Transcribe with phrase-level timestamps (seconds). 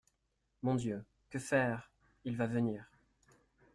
[0.63, 1.91] Mon Dieu, que faire!…
[2.25, 2.89] il va venir.